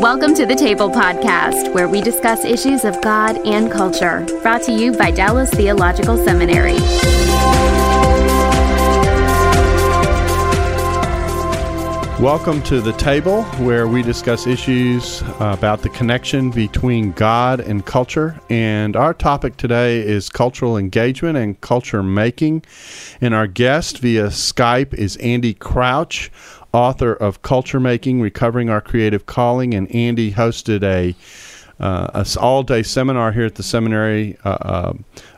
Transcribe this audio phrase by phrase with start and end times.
[0.00, 4.26] Welcome to the Table Podcast, where we discuss issues of God and culture.
[4.42, 6.78] Brought to you by Dallas Theological Seminary.
[12.20, 18.40] Welcome to the table where we discuss issues about the connection between God and culture.
[18.48, 22.64] And our topic today is cultural engagement and culture making.
[23.20, 26.30] And our guest via Skype is Andy Crouch,
[26.74, 29.72] author of Culture Making Recovering Our Creative Calling.
[29.72, 31.14] And Andy hosted a
[31.80, 34.92] uh, all day seminar here at the seminary uh, uh,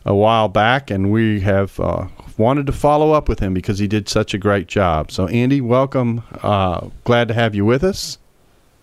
[0.05, 3.87] a while back, and we have uh, wanted to follow up with him because he
[3.87, 5.11] did such a great job.
[5.11, 6.23] So, Andy, welcome.
[6.43, 8.19] Uh, glad to have you with us.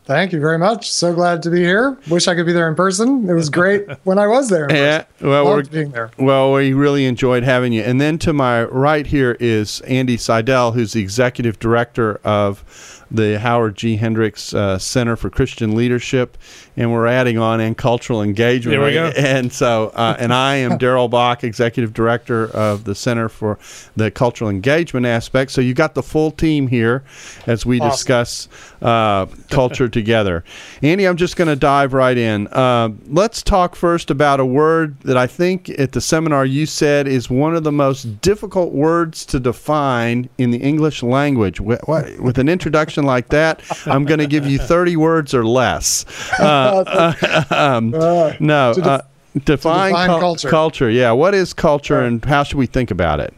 [0.06, 0.92] Thank you very much.
[0.92, 1.98] So glad to be here.
[2.10, 3.30] Wish I could be there in person.
[3.30, 4.68] It was great when I was there.
[4.70, 6.12] yeah, well, we're being there.
[6.18, 7.84] Well, we really enjoyed having you.
[7.84, 13.38] And then to my right here is Andy Seidel, who's the executive director of the
[13.40, 13.96] Howard G.
[13.98, 16.36] Hendricks uh, Center for Christian Leadership,
[16.76, 18.72] and we're adding on and cultural engagement.
[18.74, 19.14] There we right?
[19.16, 19.22] go.
[19.34, 23.60] And so, uh, and I am Darrell Bock, executive director of the Center for
[23.96, 25.52] the Cultural Engagement aspect.
[25.52, 27.04] So you got the full team here
[27.46, 27.92] as we Awesome.
[27.92, 28.50] discuss
[28.82, 30.44] uh, culture together.
[30.82, 32.48] Andy, I'm just going to dive right in.
[32.48, 37.08] Uh, let's talk first about a word that I think at the seminar you said
[37.08, 41.62] is one of the most difficult words to define in the English language.
[41.62, 45.46] With, what, with an introduction like that, I'm going to give you 30 words or
[45.46, 46.06] less.
[46.40, 48.72] Uh, um, Uh, no.
[48.72, 49.02] uh,
[49.46, 50.50] define, define culture.
[50.50, 51.12] Culture, yeah.
[51.12, 53.34] What is culture, and how should we think about it?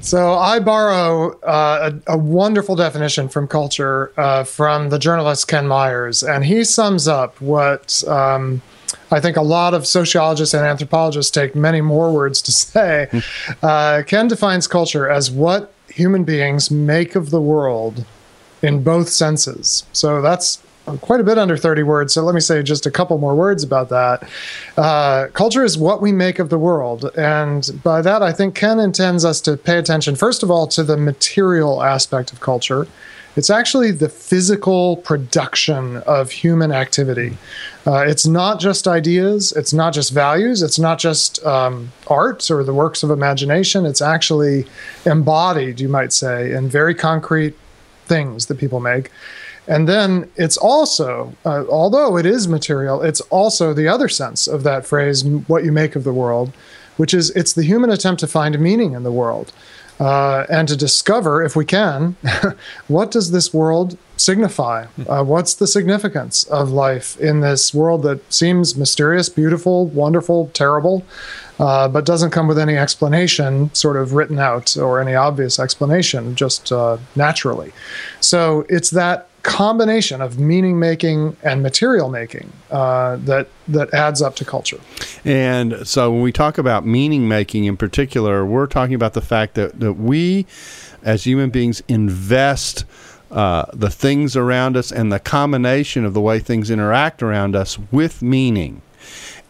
[0.00, 5.66] So I borrow uh, a, a wonderful definition from culture uh, from the journalist Ken
[5.66, 8.62] Myers, and he sums up what um,
[9.10, 13.08] I think a lot of sociologists and anthropologists take many more words to say.
[13.62, 18.04] uh, Ken defines culture as what human beings make of the world
[18.62, 19.84] in both senses.
[19.92, 20.62] So that's
[21.00, 22.14] quite a bit under 30 words.
[22.14, 24.28] So let me say just a couple more words about that.
[24.76, 27.10] Uh, culture is what we make of the world.
[27.16, 30.82] And by that, I think Ken intends us to pay attention, first of all, to
[30.82, 32.86] the material aspect of culture.
[33.36, 37.36] It's actually the physical production of human activity.
[37.86, 42.64] Uh, it's not just ideas, it's not just values, it's not just um, art or
[42.64, 43.84] the works of imagination.
[43.84, 44.66] It's actually
[45.04, 47.54] embodied, you might say, in very concrete
[48.06, 49.10] things that people make.
[49.68, 54.62] And then it's also, uh, although it is material, it's also the other sense of
[54.62, 56.52] that phrase, what you make of the world,
[56.96, 59.52] which is it's the human attempt to find meaning in the world
[59.98, 62.16] uh, and to discover, if we can,
[62.88, 64.86] what does this world signify?
[65.08, 71.04] Uh, what's the significance of life in this world that seems mysterious, beautiful, wonderful, terrible,
[71.58, 76.34] uh, but doesn't come with any explanation, sort of written out, or any obvious explanation,
[76.34, 77.72] just uh, naturally.
[78.20, 84.34] So it's that combination of meaning making and material making uh, that that adds up
[84.34, 84.80] to culture.
[85.24, 89.54] And so when we talk about meaning making in particular, we're talking about the fact
[89.54, 90.46] that, that we
[91.04, 92.84] as human beings invest
[93.30, 97.78] uh, the things around us and the combination of the way things interact around us
[97.92, 98.82] with meaning.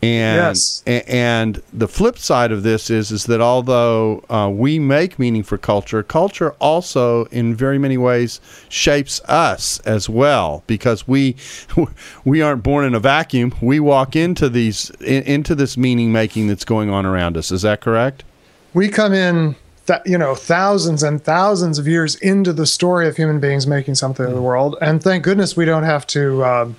[0.02, 0.82] And Yes.
[0.86, 5.56] and the flip side of this is is that although uh, we make meaning for
[5.58, 11.34] culture, culture also in very many ways shapes us as well because we
[12.24, 13.54] we aren't born in a vacuum.
[13.62, 17.50] We walk into these in, into this meaning making that's going on around us.
[17.50, 18.22] Is that correct?
[18.74, 19.56] we come in
[19.86, 23.94] th- you know thousands and thousands of years into the story of human beings making
[23.94, 26.76] something of the world and thank goodness we don't have to um,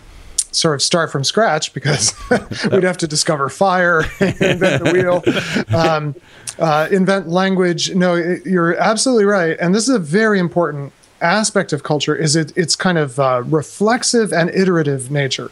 [0.57, 2.13] sort of start from scratch because
[2.71, 6.15] we'd have to discover fire invent the wheel um,
[6.59, 7.93] uh, invent language.
[7.93, 9.57] No you're absolutely right.
[9.59, 13.43] And this is a very important aspect of culture is it, its kind of uh,
[13.45, 15.49] reflexive and iterative nature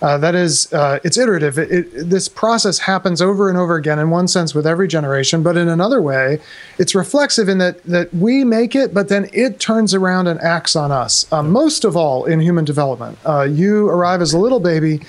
[0.00, 1.58] uh, that is, uh, it's iterative.
[1.58, 5.42] It, it, this process happens over and over again in one sense with every generation,
[5.42, 6.40] but in another way,
[6.78, 10.76] it's reflexive in that that we make it, but then it turns around and acts
[10.76, 11.30] on us.
[11.32, 15.00] Uh, most of all in human development, uh, you arrive as a little baby,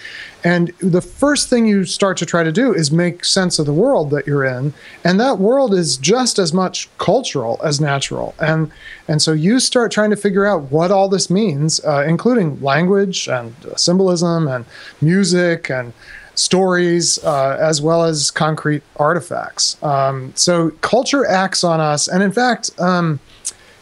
[0.43, 3.73] and the first thing you start to try to do is make sense of the
[3.73, 8.35] world that you're in, and that world is just as much cultural as natural.
[8.39, 8.71] And
[9.07, 13.27] and so you start trying to figure out what all this means, uh, including language
[13.27, 14.65] and symbolism and
[15.01, 15.91] music and
[16.35, 19.81] stories, uh, as well as concrete artifacts.
[19.83, 22.71] Um, so culture acts on us, and in fact.
[22.79, 23.19] Um,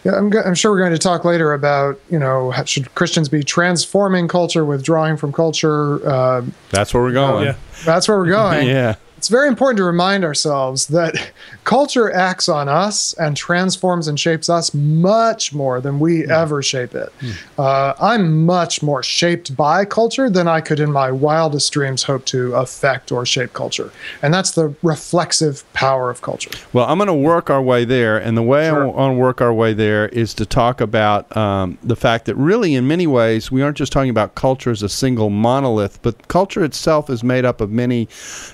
[0.08, 4.28] I'm, I'm, sure we're going to talk later about you know should Christians be transforming
[4.28, 6.08] culture, withdrawing from culture.
[6.08, 7.46] Uh, that's where we're going.
[7.46, 7.56] yeah.
[7.86, 8.68] That's where we're going.
[8.68, 11.32] yeah it's very important to remind ourselves that
[11.64, 16.30] culture acts on us and transforms and shapes us much more than we mm.
[16.30, 17.12] ever shape it.
[17.20, 17.34] Mm.
[17.58, 22.26] Uh, I'm much more shaped by culture than I could in my wildest dreams hope
[22.28, 23.92] to affect or shape culture.
[24.22, 26.52] And that's the reflexive power of culture.
[26.72, 28.18] Well, I'm going to work our way there.
[28.18, 28.84] And the way sure.
[28.84, 32.36] I want to work our way there is to talk about um, the fact that
[32.36, 36.28] really, in many ways, we aren't just talking about culture as a single monolith, but
[36.28, 38.04] culture itself is made up of many,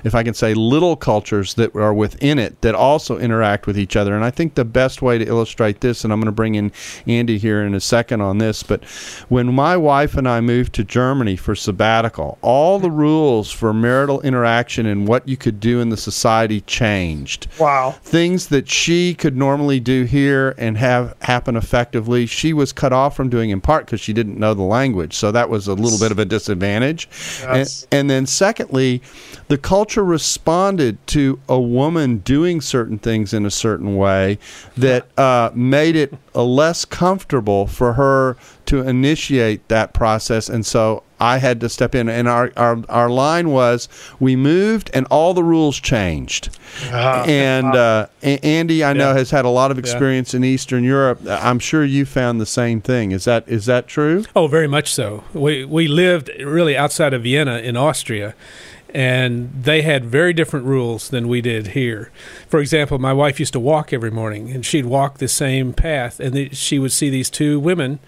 [0.03, 3.95] if I can say, little cultures that are within it that also interact with each
[3.95, 4.15] other.
[4.15, 6.71] And I think the best way to illustrate this, and I'm going to bring in
[7.07, 8.83] Andy here in a second on this, but
[9.29, 14.21] when my wife and I moved to Germany for sabbatical, all the rules for marital
[14.21, 17.47] interaction and what you could do in the society changed.
[17.59, 17.91] Wow.
[18.03, 23.15] Things that she could normally do here and have happen effectively, she was cut off
[23.15, 25.13] from doing in part because she didn't know the language.
[25.13, 27.07] So that was a little bit of a disadvantage.
[27.41, 27.83] Yes.
[27.83, 29.01] And, and then, secondly,
[29.47, 30.03] the culture
[30.43, 34.37] responded to a woman doing certain things in a certain way
[34.75, 38.35] that uh, made it less comfortable for her
[38.65, 40.49] to initiate that process.
[40.49, 42.09] And so I had to step in.
[42.09, 43.87] And our, our, our line was
[44.19, 46.49] we moved and all the rules changed.
[46.91, 48.93] Uh, and uh, Andy, I yeah.
[48.93, 50.39] know, has had a lot of experience yeah.
[50.39, 51.21] in Eastern Europe.
[51.25, 53.13] I'm sure you found the same thing.
[53.13, 54.25] Is that is that true?
[54.35, 55.23] Oh, very much so.
[55.33, 58.35] We, we lived really outside of Vienna in Austria
[58.93, 62.11] and they had very different rules than we did here.
[62.47, 66.19] For example, my wife used to walk every morning, and she'd walk the same path,
[66.19, 67.99] and she would see these two women,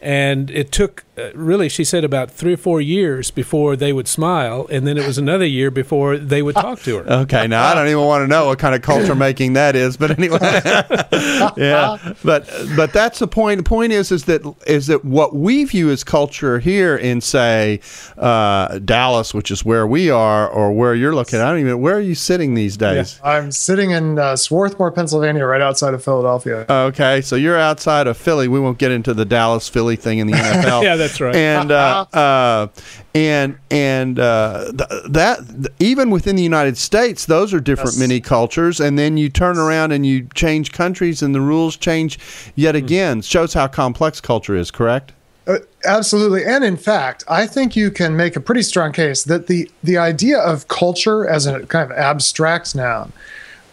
[0.00, 4.06] and it took uh, really, she said about three or four years before they would
[4.06, 7.12] smile, and then it was another year before they would talk to her.
[7.22, 9.96] okay, now I don't even want to know what kind of culture making that is,
[9.96, 10.38] but anyway,
[11.56, 13.58] yeah, but but that's the point.
[13.58, 17.80] The point is is that is that what we view as culture here in say
[18.16, 21.40] uh, Dallas, which is where we are, or where you're looking.
[21.40, 21.80] I don't even.
[21.80, 23.20] Where are you sitting these days?
[23.22, 26.66] Yeah, I'm sitting in uh, Swarthmore, Pennsylvania, right outside of Philadelphia.
[26.68, 28.48] Okay, so you're outside of Philly.
[28.48, 30.82] We won't get into the Dallas Philly thing in the NFL.
[30.82, 31.34] yeah, that's right.
[31.34, 32.68] And uh, uh,
[33.14, 37.98] and and uh, th- that th- even within the United States, those are different yes.
[37.98, 38.80] mini cultures.
[38.80, 42.18] And then you turn around and you change countries, and the rules change
[42.54, 42.84] yet hmm.
[42.84, 43.22] again.
[43.22, 44.70] Shows how complex culture is.
[44.70, 45.12] Correct.
[45.46, 49.46] Uh, absolutely, and in fact, I think you can make a pretty strong case that
[49.46, 53.12] the the idea of culture as a kind of abstract noun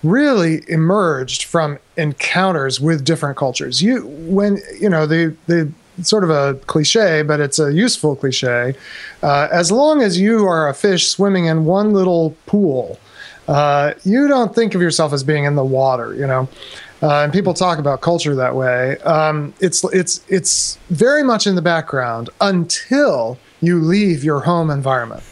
[0.06, 3.82] really emerged from encounters with different cultures.
[3.82, 5.72] You when you know the the
[6.02, 8.76] sort of a cliche, but it's a useful cliche.
[9.24, 13.00] Uh, as long as you are a fish swimming in one little pool,
[13.48, 16.50] uh, you don't think of yourself as being in the water, you know.
[17.02, 18.98] Uh, and people talk about culture that way.
[19.00, 25.24] Um, it's it's it's very much in the background until you leave your home environment.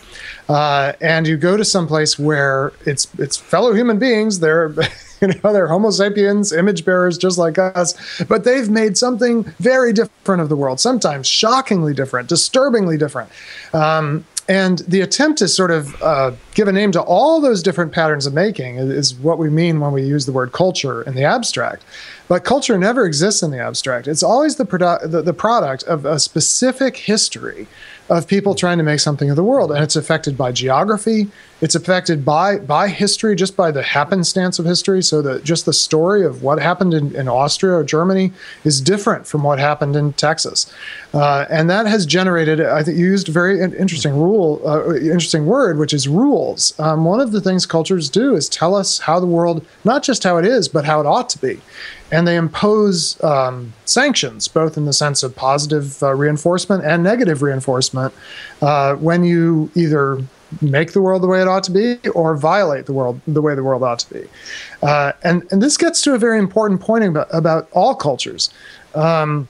[0.53, 4.39] Uh, and you go to some place where it's it's fellow human beings.
[4.39, 4.71] They're
[5.21, 7.95] you know they're Homo sapiens, image bearers just like us,
[8.25, 10.79] but they've made something very different of the world.
[10.79, 13.31] Sometimes shockingly different, disturbingly different.
[13.73, 17.91] Um, and the attempt to sort of uh, give a name to all those different
[17.91, 21.23] patterns of making is what we mean when we use the word culture in the
[21.23, 21.83] abstract.
[22.27, 24.07] But culture never exists in the abstract.
[24.07, 27.67] It's always the, produ- the, the product of a specific history
[28.09, 29.71] of people trying to make something of the world.
[29.71, 31.29] And it's affected by geography,
[31.61, 35.01] it's affected by by history, just by the happenstance of history.
[35.01, 38.33] So that just the story of what happened in, in Austria or Germany
[38.65, 40.71] is different from what happened in Texas,
[41.13, 42.59] uh, and that has generated.
[42.59, 46.77] I think you used a very interesting rule, uh, interesting word, which is rules.
[46.79, 50.23] Um, one of the things cultures do is tell us how the world, not just
[50.23, 51.61] how it is, but how it ought to be
[52.13, 57.41] and they impose um, sanctions, both in the sense of positive uh, reinforcement and negative
[57.41, 58.13] reinforcement,
[58.61, 60.19] uh, when you either
[60.61, 63.55] make the world the way it ought to be or violate the world the way
[63.55, 64.27] the world ought to be.
[64.83, 68.51] Uh, and, and this gets to a very important point about, about all cultures.
[68.93, 69.47] Um,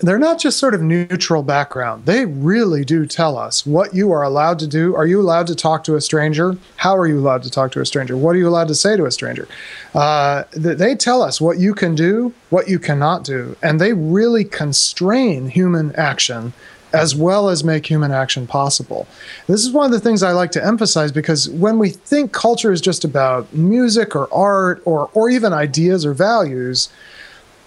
[0.00, 2.06] they're not just sort of neutral background.
[2.06, 4.94] They really do tell us what you are allowed to do.
[4.94, 6.56] Are you allowed to talk to a stranger?
[6.76, 8.16] How are you allowed to talk to a stranger?
[8.16, 9.48] What are you allowed to say to a stranger?
[9.94, 14.44] Uh, they tell us what you can do, what you cannot do, and they really
[14.44, 16.52] constrain human action
[16.92, 19.06] as well as make human action possible.
[19.46, 22.72] This is one of the things I like to emphasize because when we think culture
[22.72, 26.88] is just about music or art or, or even ideas or values,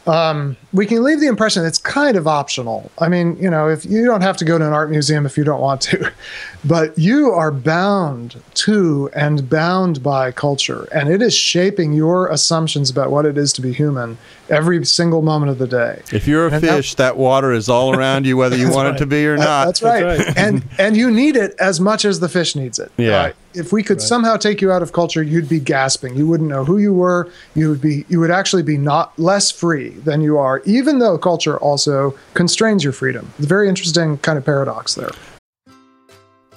[0.07, 2.89] um, we can leave the impression it's kind of optional.
[2.97, 5.37] I mean, you know, if you don't have to go to an art museum if
[5.37, 6.11] you don't want to,
[6.65, 12.89] but you are bound to and bound by culture, and it is shaping your assumptions
[12.89, 14.17] about what it is to be human
[14.49, 16.01] every single moment of the day.
[16.11, 18.97] If you're a And fish, that water is all around you, whether you want it
[18.99, 19.65] to be or not.
[19.65, 20.03] That's right.
[20.03, 20.37] That's right.
[20.37, 22.91] and and you need it as much as the fish needs it.
[22.97, 23.21] Yeah.
[23.21, 26.15] Uh, if we could somehow take you out of culture, you'd be gasping.
[26.15, 27.31] You wouldn't know who you were.
[27.55, 31.17] You would be you would actually be not less free than you are, even though
[31.17, 33.31] culture also constrains your freedom.
[33.37, 35.11] It's a very interesting kind of paradox there.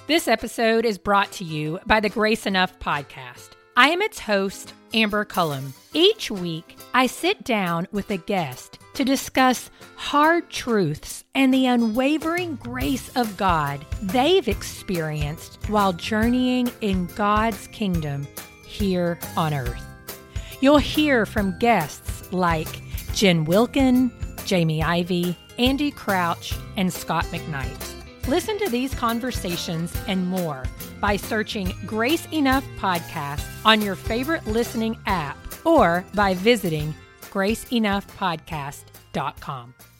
[0.07, 3.51] This episode is brought to you by the Grace Enough podcast.
[3.77, 5.73] I am its host, Amber Cullum.
[5.95, 12.57] Each week, I sit down with a guest to discuss hard truths and the unwavering
[12.57, 18.27] grace of God they've experienced while journeying in God's kingdom
[18.67, 19.85] here on earth.
[20.61, 22.69] You'll hear from guests like
[23.13, 24.11] Jen Wilkin,
[24.47, 27.95] Jamie Ivey, Andy Crouch, and Scot McKnight.
[28.29, 30.65] Listen to these conversations and more
[31.01, 36.95] by searching Grace Enough Podcast on your favorite listening app or by visiting
[37.35, 39.94] graceenoughpodcast.com.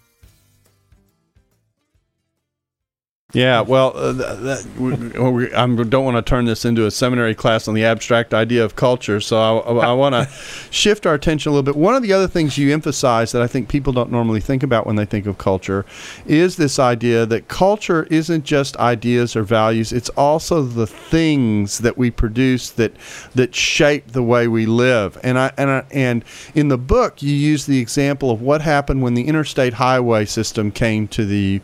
[3.35, 4.95] Yeah, well, uh, th- that, we,
[5.31, 8.65] we, I don't want to turn this into a seminary class on the abstract idea
[8.65, 10.29] of culture, so I, I want to
[10.71, 11.75] shift our attention a little bit.
[11.75, 14.87] One of the other things you emphasize that I think people don't normally think about
[14.87, 15.85] when they think of culture
[16.27, 21.99] is this idea that culture isn't just ideas or values; it's also the things that
[21.99, 22.93] we produce that
[23.35, 25.19] that shape the way we live.
[25.25, 26.25] And I and I, and
[26.55, 30.71] in the book, you use the example of what happened when the interstate highway system
[30.71, 31.61] came to the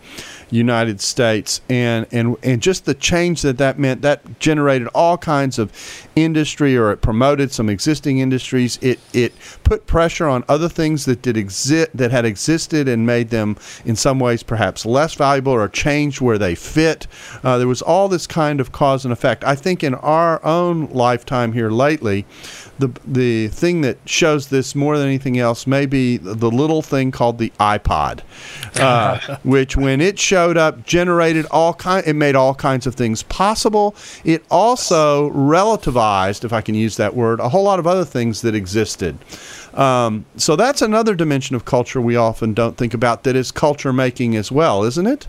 [0.51, 5.59] United States, and and and just the change that that meant that generated all kinds
[5.59, 5.73] of
[6.17, 8.79] industry, or it promoted some existing industries.
[8.83, 9.33] It it
[9.65, 13.97] put pressure on other things that did exist that had existed and made them in
[13.97, 17.07] some ways perhaps less valuable or changed where they fit.
[17.43, 19.45] Uh, there was all this kind of cause and effect.
[19.45, 22.27] I think in our own lifetime here lately
[22.81, 27.11] the the thing that shows this more than anything else may be the little thing
[27.11, 28.21] called the iPod,
[28.77, 32.07] uh, which when it showed up generated all kind.
[32.07, 33.95] It made all kinds of things possible.
[34.25, 38.41] It also relativized, if I can use that word, a whole lot of other things
[38.43, 39.19] that existed.
[39.75, 43.23] Um, so that's another dimension of culture we often don't think about.
[43.25, 45.27] That is culture making as well, isn't it?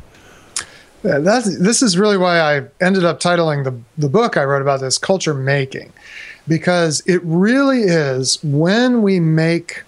[1.04, 4.98] This is really why I ended up titling the, the book I wrote about this
[4.98, 5.92] culture making,
[6.48, 9.84] because it really is when we make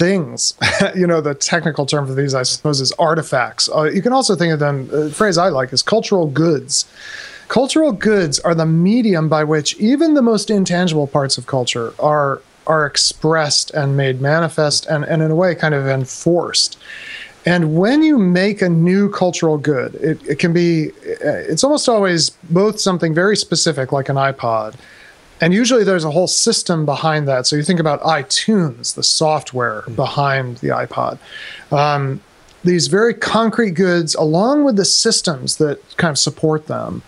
[0.00, 0.54] things,
[0.96, 3.68] you know, the technical term for these, I suppose, is artifacts.
[3.68, 6.86] Uh, you can also think of them, the phrase I like is cultural goods.
[7.48, 12.42] Cultural goods are the medium by which even the most intangible parts of culture are
[12.66, 16.78] are expressed and made manifest and, and in a way kind of enforced.
[17.46, 22.30] And when you make a new cultural good, it, it can be, it's almost always
[22.30, 24.74] both something very specific, like an iPod,
[25.40, 27.46] and usually there's a whole system behind that.
[27.46, 31.18] So you think about iTunes, the software behind the iPod.
[31.72, 32.20] Um,
[32.62, 37.02] these very concrete goods, along with the systems that kind of support them.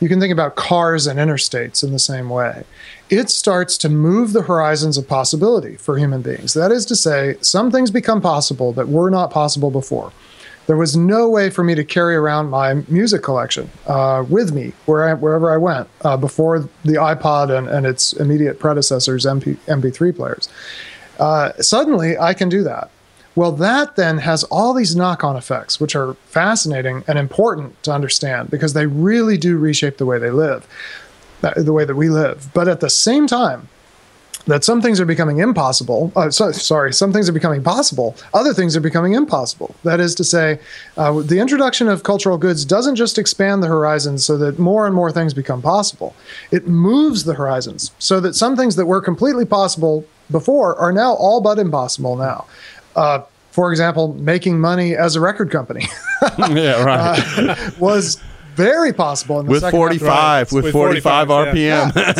[0.00, 2.64] You can think about cars and interstates in the same way.
[3.08, 6.54] It starts to move the horizons of possibility for human beings.
[6.54, 10.12] That is to say, some things become possible that were not possible before.
[10.66, 14.72] There was no way for me to carry around my music collection uh, with me
[14.86, 19.56] where I, wherever I went uh, before the iPod and, and its immediate predecessors, MP,
[19.66, 20.48] MP3 players.
[21.20, 22.90] Uh, suddenly, I can do that.
[23.36, 27.92] Well, that then has all these knock on effects, which are fascinating and important to
[27.92, 30.66] understand because they really do reshape the way they live,
[31.40, 32.48] the way that we live.
[32.54, 33.68] But at the same time,
[34.46, 36.12] that some things are becoming impossible.
[36.14, 38.16] Uh, so, sorry, some things are becoming possible.
[38.32, 39.74] Other things are becoming impossible.
[39.82, 40.60] That is to say,
[40.96, 44.94] uh, the introduction of cultural goods doesn't just expand the horizons so that more and
[44.94, 46.14] more things become possible.
[46.50, 51.14] It moves the horizons so that some things that were completely possible before are now
[51.14, 52.46] all but impossible now.
[52.94, 55.86] Uh, for example, making money as a record company
[56.50, 57.18] yeah, right.
[57.38, 58.22] uh, was
[58.56, 61.56] very possible in the with second half of 45, with, With 45, 45, RPM.
[61.96, 62.12] yeah.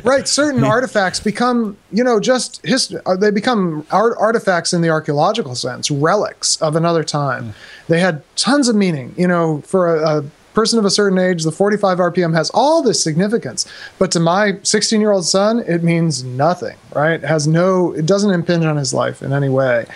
[0.10, 4.88] right, certain artifacts become you know just hist- uh, they become art- artifacts in the
[4.90, 7.54] archaeological sense, relics of another time.
[7.88, 9.14] They had tons of meaning.
[9.16, 10.24] You know, for a, a
[10.54, 13.66] person of a certain age, the 45 RPM has all this significance.
[13.98, 16.76] But to my 16 year old son, it means nothing.
[16.94, 17.22] Right?
[17.22, 17.92] It has no.
[17.92, 19.86] It doesn't impinge on his life in any way.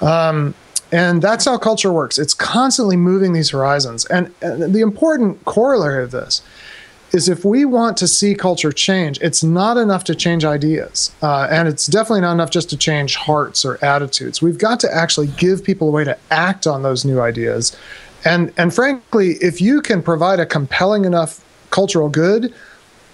[0.00, 0.54] Um,
[0.92, 2.18] and that's how culture works.
[2.18, 4.04] It's constantly moving these horizons.
[4.06, 6.42] And, and the important corollary of this
[7.12, 11.10] is if we want to see culture change, it's not enough to change ideas.
[11.22, 14.42] Uh, and it's definitely not enough just to change hearts or attitudes.
[14.42, 17.76] We've got to actually give people a way to act on those new ideas.
[18.24, 22.54] And, and frankly, if you can provide a compelling enough cultural good,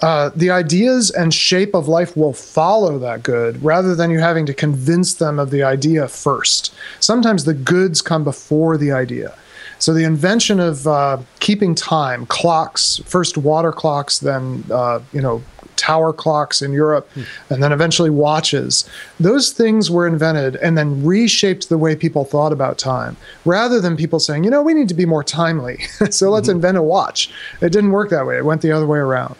[0.00, 4.46] uh, the ideas and shape of life will follow that good rather than you having
[4.46, 6.72] to convince them of the idea first.
[7.00, 9.34] Sometimes the goods come before the idea.
[9.80, 15.42] So the invention of uh, keeping time, clocks, first water clocks, then uh, you know
[15.76, 17.22] tower clocks in Europe, hmm.
[17.50, 18.88] and then eventually watches.
[19.20, 23.96] Those things were invented and then reshaped the way people thought about time, rather than
[23.96, 25.78] people saying, you know, we need to be more timely,
[26.10, 26.56] so let's mm-hmm.
[26.56, 27.30] invent a watch.
[27.60, 28.36] It didn't work that way.
[28.36, 29.36] It went the other way around.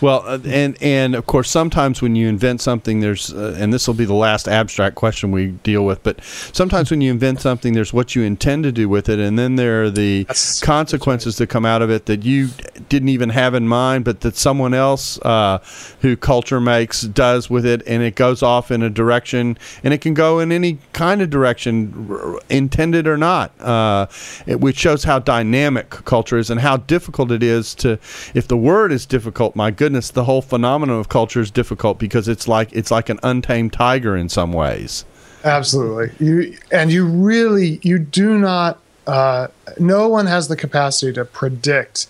[0.00, 3.86] Well, uh, and and of course, sometimes when you invent something, there's uh, and this
[3.86, 6.02] will be the last abstract question we deal with.
[6.02, 9.38] But sometimes when you invent something, there's what you intend to do with it, and
[9.38, 11.48] then there are the that's, consequences that's right.
[11.48, 12.48] that come out of it that you
[12.88, 15.58] didn't even have in mind, but that someone else uh,
[16.00, 20.00] who culture makes does with it, and it goes off in a direction, and it
[20.00, 24.06] can go in any kind of direction, intended or not, uh,
[24.46, 27.98] it, which shows how dynamic culture is and how difficult it is to.
[28.34, 32.28] If the word is difficult, my goodness, the whole phenomenon of culture is difficult because
[32.28, 35.04] it's like it's like an untamed tiger in some ways.
[35.44, 38.78] Absolutely, you and you really you do not.
[39.06, 39.48] Uh,
[39.78, 42.06] no one has the capacity to predict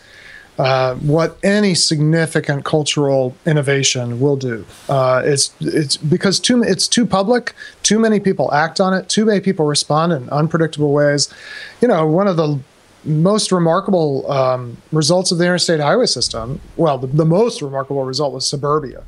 [0.59, 4.65] uh, what any significant cultural innovation will do.
[4.89, 7.55] Uh, it's it's because too it's too public.
[7.83, 9.09] Too many people act on it.
[9.09, 11.33] Too many people respond in unpredictable ways.
[11.81, 12.61] You know, one of the
[13.05, 18.33] most remarkable um, results of the interstate highway system, well, the, the most remarkable result
[18.33, 19.03] was suburbia.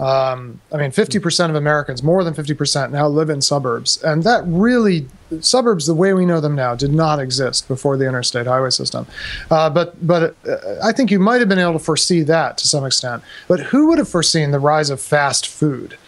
[0.00, 4.02] Um, I mean, 50% of Americans, more than 50%, now live in suburbs.
[4.02, 5.06] And that really,
[5.40, 9.06] suburbs, the way we know them now, did not exist before the interstate highway system.
[9.50, 12.66] Uh, but but uh, I think you might have been able to foresee that to
[12.66, 13.22] some extent.
[13.46, 15.98] But who would have foreseen the rise of fast food?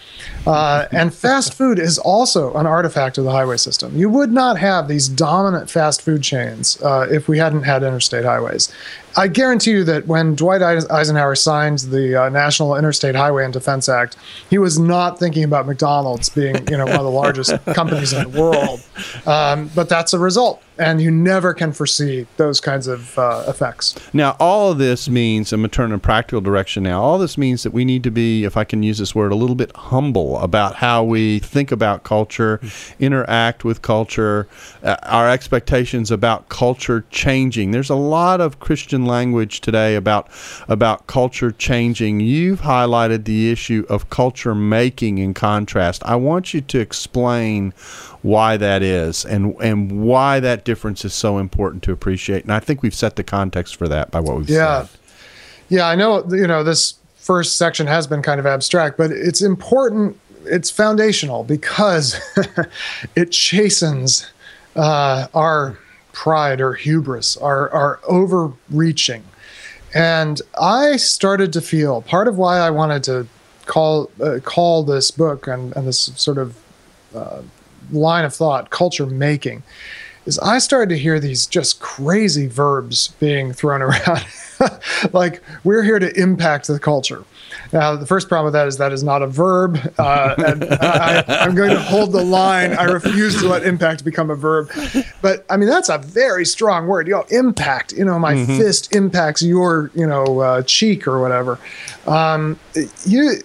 [0.46, 3.96] Uh, and fast food is also an artifact of the highway system.
[3.96, 8.24] You would not have these dominant fast food chains uh, if we hadn't had interstate
[8.24, 8.72] highways.
[9.16, 13.88] I guarantee you that when Dwight Eisenhower signed the uh, National Interstate Highway and Defense
[13.88, 14.16] Act,
[14.48, 18.30] he was not thinking about McDonald's being, you know, one of the largest companies in
[18.30, 18.80] the world.
[19.26, 23.96] Um, but that's a result, and you never can foresee those kinds of uh, effects.
[24.14, 27.02] Now, all of this means, I'm going to turn in a practical direction now.
[27.02, 29.36] All this means that we need to be, if I can use this word, a
[29.36, 32.60] little bit humble about how we think about culture,
[32.98, 34.48] interact with culture,
[34.82, 37.72] uh, our expectations about culture changing.
[37.72, 40.28] There's a lot of Christian language today about
[40.68, 42.20] about culture changing.
[42.20, 46.02] You've highlighted the issue of culture making in contrast.
[46.04, 47.72] I want you to explain
[48.22, 52.44] why that is and and why that difference is so important to appreciate.
[52.44, 54.84] And I think we've set the context for that by what we've yeah.
[54.84, 54.98] said.
[55.68, 59.42] Yeah, I know you know this first section has been kind of abstract, but it's
[59.42, 62.20] important it's foundational because
[63.16, 64.30] it chastens
[64.76, 65.78] uh, our
[66.12, 69.24] pride or hubris, our, overreaching.
[69.94, 73.26] And I started to feel part of why I wanted to
[73.66, 76.56] call uh, call this book and, and this sort of
[77.14, 77.42] uh,
[77.90, 79.62] line of thought culture making
[80.24, 84.24] is I started to hear these just crazy verbs being thrown around.
[85.12, 87.24] like, we're here to impact the culture.
[87.72, 89.78] Now, the first problem with that is that is not a verb.
[89.98, 92.72] Uh, and I, am going to hold the line.
[92.72, 94.70] I refuse to let impact become a verb.
[95.22, 97.06] But I mean, that's a very strong word.
[97.06, 97.92] You know, impact.
[97.92, 98.58] You know, my mm-hmm.
[98.58, 101.58] fist impacts your, you know, uh, cheek or whatever.
[102.06, 102.58] Um,
[103.06, 103.36] you,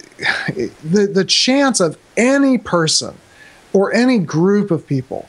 [0.84, 3.16] the the chance of any person
[3.72, 5.28] or any group of people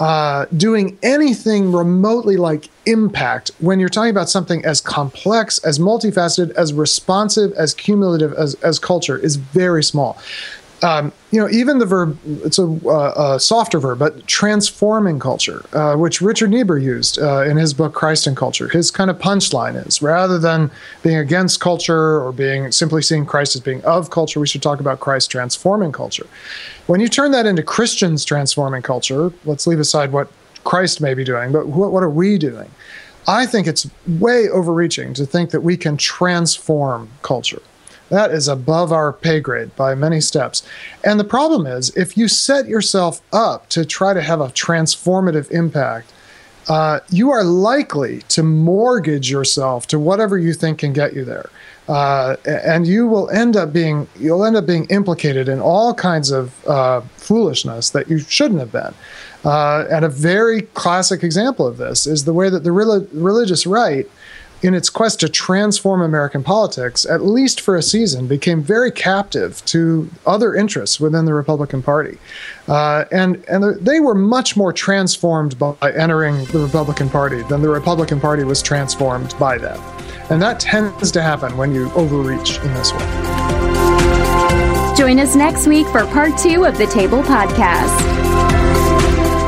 [0.00, 6.50] uh, doing anything remotely like impact when you're talking about something as complex, as multifaceted,
[6.52, 10.18] as responsive, as cumulative as, as culture is very small
[10.82, 15.64] um, you know, even the verb, it's a, uh, a softer verb, but transforming culture,
[15.72, 18.68] uh, which Richard Niebuhr used uh, in his book Christ and Culture.
[18.68, 20.70] His kind of punchline is rather than
[21.02, 24.80] being against culture or being simply seeing Christ as being of culture, we should talk
[24.80, 26.26] about Christ transforming culture.
[26.86, 30.30] When you turn that into Christians transforming culture, let's leave aside what
[30.64, 32.70] Christ may be doing, but what, what are we doing?
[33.28, 37.62] I think it's way overreaching to think that we can transform culture.
[38.10, 40.66] That is above our pay grade by many steps.
[41.02, 45.50] And the problem is, if you set yourself up to try to have a transformative
[45.50, 46.12] impact,
[46.68, 51.50] uh, you are likely to mortgage yourself to whatever you think can get you there.
[51.88, 56.30] Uh, and you will end up being you'll end up being implicated in all kinds
[56.30, 58.94] of uh, foolishness that you shouldn't have been.
[59.44, 64.08] Uh, and a very classic example of this is the way that the religious right
[64.62, 69.64] in its quest to transform American politics, at least for a season, became very captive
[69.66, 72.18] to other interests within the Republican Party.
[72.68, 77.68] Uh, and and they were much more transformed by entering the Republican Party than the
[77.68, 79.80] Republican Party was transformed by them.
[80.30, 83.60] And that tends to happen when you overreach in this way.
[84.96, 87.98] Join us next week for part two of the Table Podcast.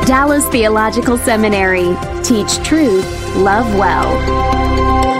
[0.05, 1.95] Dallas Theological Seminary.
[2.23, 5.12] Teach truth, love well.